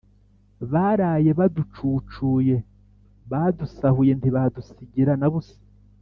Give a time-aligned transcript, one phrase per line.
[0.71, 2.55] baraye baducucuye,
[3.31, 5.57] badusahuye ntibadusigira na busa.